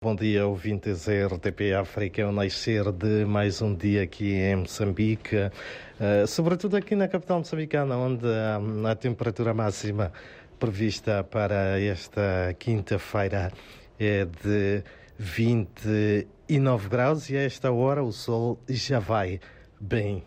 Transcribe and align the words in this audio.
Bom 0.00 0.14
dia, 0.14 0.46
ouvintes 0.46 1.08
RTP 1.08 1.74
África, 1.76 2.22
é 2.22 2.24
o 2.24 2.30
nascer 2.30 2.92
de 2.92 3.24
mais 3.24 3.60
um 3.60 3.74
dia 3.74 4.04
aqui 4.04 4.32
em 4.32 4.54
Moçambique, 4.54 5.34
uh, 5.34 6.24
sobretudo 6.24 6.76
aqui 6.76 6.94
na 6.94 7.08
capital 7.08 7.38
moçambicana, 7.38 7.96
onde 7.96 8.24
um, 8.24 8.86
a 8.86 8.94
temperatura 8.94 9.52
máxima 9.52 10.12
prevista 10.56 11.24
para 11.24 11.80
esta 11.80 12.54
quinta-feira 12.60 13.50
é 13.98 14.24
de 14.24 14.84
29 15.18 16.88
graus 16.88 17.28
e 17.28 17.36
a 17.36 17.42
esta 17.42 17.72
hora 17.72 18.00
o 18.00 18.12
sol 18.12 18.56
já 18.68 19.00
vai 19.00 19.40
bem 19.80 20.22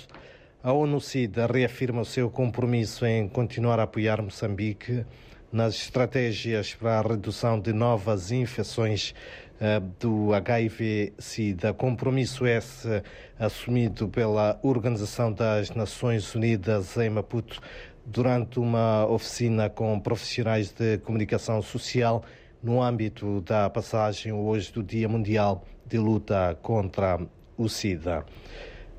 a 0.62 0.72
ONU-SIDA 0.72 1.46
reafirma 1.46 2.02
o 2.02 2.04
seu 2.04 2.28
compromisso 2.28 3.06
em 3.06 3.28
continuar 3.28 3.78
a 3.80 3.84
apoiar 3.84 4.20
Moçambique 4.20 5.04
nas 5.52 5.74
estratégias 5.76 6.74
para 6.74 6.98
a 6.98 7.02
redução 7.02 7.58
de 7.58 7.72
novas 7.72 8.30
infecções 8.30 9.14
uh, 9.60 9.80
do 9.98 10.34
HIV-SIDA. 10.34 11.72
Compromisso 11.72 12.46
esse 12.46 13.02
assumido 13.38 14.08
pela 14.08 14.58
Organização 14.62 15.32
das 15.32 15.70
Nações 15.70 16.34
Unidas 16.34 16.96
em 16.98 17.08
Maputo 17.08 17.60
durante 18.04 18.58
uma 18.58 19.06
oficina 19.06 19.70
com 19.70 19.98
profissionais 20.00 20.72
de 20.72 20.98
comunicação 20.98 21.62
social 21.62 22.24
no 22.62 22.82
âmbito 22.82 23.40
da 23.42 23.70
passagem 23.70 24.32
hoje 24.32 24.72
do 24.72 24.82
Dia 24.82 25.08
Mundial 25.08 25.64
de 25.86 25.98
Luta 25.98 26.58
contra 26.60 27.20
o 27.56 27.68
SIDA. 27.68 28.24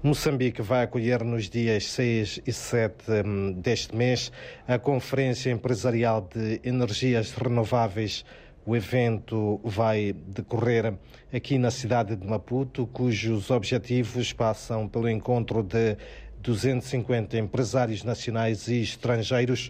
Moçambique 0.02 0.62
vai 0.62 0.84
acolher 0.84 1.24
nos 1.26 1.50
dias 1.50 1.86
6 1.92 2.42
e 2.48 2.54
7 2.54 2.96
hum, 3.26 3.52
deste 3.52 3.94
mês 3.94 4.32
a 4.66 4.80
Conferência 4.80 5.52
Empresarial 5.52 6.30
de 6.34 6.62
Energias 6.64 7.34
Renováveis. 7.34 8.24
O 8.66 8.76
evento 8.76 9.60
vai 9.64 10.14
decorrer 10.14 10.94
aqui 11.34 11.58
na 11.58 11.70
cidade 11.70 12.16
de 12.16 12.26
Maputo, 12.26 12.88
cujos 12.88 13.52
objetivos 13.52 14.32
passam 14.32 14.88
pelo 14.88 15.10
encontro 15.10 15.64
de 15.64 15.98
250 16.42 17.38
empresários 17.38 18.04
nacionais 18.04 18.70
e 18.70 18.82
estrangeiros 18.82 19.70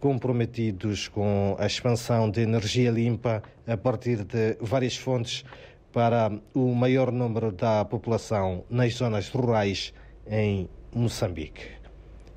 comprometidos 0.00 1.08
com 1.08 1.56
a 1.58 1.66
expansão 1.66 2.30
de 2.30 2.40
energia 2.40 2.90
limpa 2.90 3.42
a 3.66 3.76
partir 3.76 4.24
de 4.24 4.56
várias 4.60 4.96
fontes 4.96 5.44
para 5.92 6.30
o 6.54 6.74
maior 6.74 7.10
número 7.10 7.50
da 7.50 7.84
população 7.84 8.64
nas 8.70 8.94
zonas 8.94 9.28
rurais 9.28 9.92
em 10.26 10.68
Moçambique. 10.94 11.66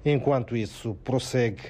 Enquanto 0.04 0.56
isso, 0.56 0.96
prossegue 1.04 1.62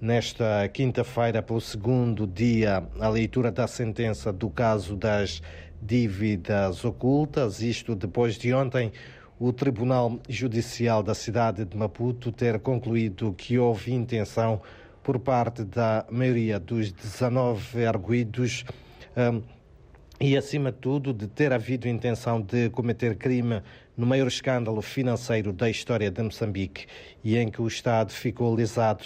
nesta 0.00 0.68
quinta-feira, 0.68 1.42
pelo 1.42 1.60
segundo 1.60 2.26
dia, 2.26 2.86
a 2.98 3.08
leitura 3.08 3.52
da 3.52 3.66
sentença 3.66 4.32
do 4.32 4.50
caso 4.50 4.96
das 4.96 5.40
dívidas 5.80 6.84
ocultas, 6.84 7.62
isto 7.62 7.94
depois 7.94 8.36
de 8.36 8.52
ontem 8.52 8.92
o 9.38 9.52
Tribunal 9.52 10.18
Judicial 10.28 11.02
da 11.02 11.14
cidade 11.14 11.64
de 11.64 11.76
Maputo 11.76 12.32
ter 12.32 12.58
concluído 12.58 13.34
que 13.34 13.58
houve 13.58 13.92
intenção 13.92 14.62
por 15.06 15.20
parte 15.20 15.62
da 15.62 16.04
maioria 16.10 16.58
dos 16.58 16.90
19 16.90 17.86
arguídos 17.86 18.64
um, 19.16 19.40
e, 20.20 20.36
acima 20.36 20.72
de 20.72 20.78
tudo, 20.78 21.14
de 21.14 21.28
ter 21.28 21.52
havido 21.52 21.86
intenção 21.86 22.42
de 22.42 22.70
cometer 22.70 23.14
crime 23.14 23.62
no 23.96 24.04
maior 24.04 24.26
escândalo 24.26 24.82
financeiro 24.82 25.52
da 25.52 25.70
história 25.70 26.10
de 26.10 26.20
Moçambique 26.20 26.86
e 27.22 27.36
em 27.36 27.48
que 27.48 27.62
o 27.62 27.68
Estado 27.68 28.10
ficou 28.10 28.56
lisado 28.56 29.04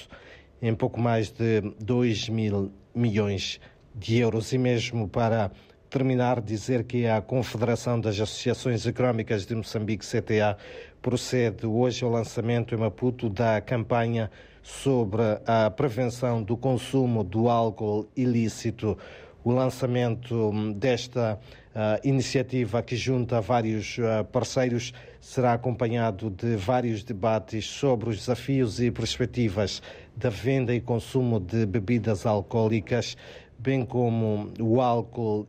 em 0.63 0.75
pouco 0.75 0.99
mais 0.99 1.31
de 1.31 1.61
2 1.79 2.31
mil 2.31 2.73
milhões 2.95 3.61
de 3.95 4.17
euros. 4.17 4.55
E 4.55 4.59
mesmo 4.59 5.07
para 5.07 5.51
terminar, 5.91 6.41
dizer 6.41 6.85
que 6.85 7.07
a 7.07 7.21
Confederação 7.21 8.01
das 8.01 8.19
Associações 8.19 8.87
Económicas 8.87 9.45
de 9.45 9.57
Moçambique, 9.57 10.07
CTA, 10.07 10.57
procede 11.03 11.67
hoje 11.67 12.05
ao 12.05 12.11
lançamento 12.11 12.75
em 12.75 12.79
Maputo 12.79 13.29
da 13.29 13.61
campanha 13.61 14.31
sobre 14.63 15.23
a 15.45 15.69
prevenção 15.69 16.43
do 16.43 16.57
consumo 16.57 17.25
do 17.25 17.49
álcool 17.49 18.09
ilícito. 18.17 18.97
O 19.43 19.51
lançamento 19.51 20.53
desta 20.75 21.41
uh, 21.75 22.07
iniciativa, 22.07 22.83
que 22.83 22.95
junta 22.95 23.41
vários 23.41 23.99
uh, 23.99 24.25
parceiros, 24.31 24.93
será 25.21 25.55
acompanhado 25.55 26.31
de 26.31 26.55
vários 26.55 27.03
debates 27.03 27.67
sobre 27.67 28.11
os 28.11 28.19
desafios 28.19 28.81
e 28.81 28.93
perspectivas 28.93 29.83
da 30.15 30.29
venda 30.29 30.73
e 30.73 30.81
consumo 30.81 31.41
de 31.41 31.67
bebidas 31.67 32.27
alcoólicas, 32.27 33.17
bem 33.59 33.85
como 33.85 34.53
o 34.61 34.81
álcool 34.81 35.49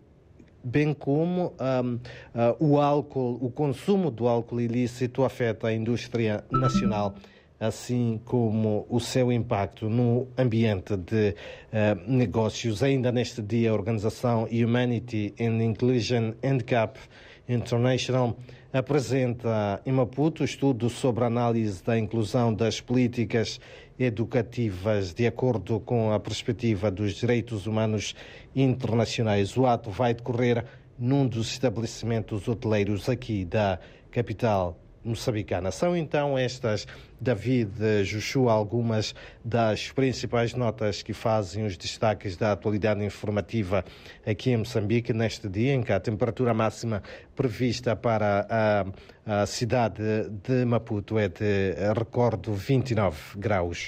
bem 0.63 0.93
como 0.93 1.53
um, 1.59 1.95
uh, 1.95 2.55
o 2.59 2.79
álcool, 2.79 3.37
o 3.41 3.49
consumo 3.51 4.11
do 4.11 4.27
álcool 4.27 4.61
ilícito 4.61 5.23
afeta 5.23 5.67
a 5.67 5.73
indústria 5.73 6.43
nacional 6.51 7.15
assim 7.61 8.19
como 8.25 8.87
o 8.89 8.99
seu 8.99 9.31
impacto 9.31 9.87
no 9.87 10.27
ambiente 10.35 10.97
de 10.97 11.35
uh, 11.71 12.11
negócios. 12.11 12.81
Ainda 12.81 13.11
neste 13.11 13.39
dia, 13.39 13.69
a 13.69 13.73
organização 13.73 14.47
Humanity 14.51 15.35
and 15.39 15.63
Inclusion 15.63 16.33
Handicap 16.43 16.97
International 17.47 18.37
apresenta 18.71 19.81
em 19.85 19.91
Maputo 19.91 20.43
estudo 20.43 20.89
sobre 20.89 21.23
a 21.23 21.27
análise 21.27 21.83
da 21.83 21.97
inclusão 21.97 22.53
das 22.53 22.79
políticas 22.79 23.59
educativas 23.99 25.13
de 25.13 25.27
acordo 25.27 25.79
com 25.79 26.11
a 26.11 26.19
perspectiva 26.19 26.89
dos 26.89 27.15
direitos 27.15 27.67
humanos 27.67 28.15
internacionais. 28.55 29.57
O 29.57 29.65
ato 29.65 29.91
vai 29.91 30.13
decorrer 30.13 30.65
num 30.97 31.27
dos 31.27 31.51
estabelecimentos 31.51 32.47
hoteleiros 32.47 33.09
aqui 33.09 33.43
da 33.43 33.79
capital 34.11 34.77
moçambicana. 35.03 35.71
São 35.71 35.95
então 35.95 36.37
estas, 36.37 36.87
David 37.19 38.03
Juchu, 38.03 38.49
algumas 38.49 39.15
das 39.43 39.91
principais 39.91 40.53
notas 40.53 41.01
que 41.01 41.13
fazem 41.13 41.65
os 41.65 41.77
destaques 41.77 42.37
da 42.37 42.51
atualidade 42.51 43.03
informativa 43.03 43.83
aqui 44.25 44.51
em 44.51 44.57
Moçambique 44.57 45.13
neste 45.13 45.47
dia, 45.47 45.73
em 45.73 45.81
que 45.81 45.91
a 45.91 45.99
temperatura 45.99 46.53
máxima 46.53 47.01
prevista 47.35 47.95
para 47.95 48.47
a, 48.49 49.41
a 49.41 49.45
cidade 49.45 50.01
de 50.43 50.65
Maputo 50.65 51.17
é 51.17 51.27
de, 51.27 51.75
recordo, 51.97 52.53
29 52.53 53.37
graus. 53.37 53.79